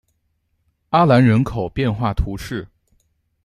[0.89, 2.67] 阿兰人口变化图示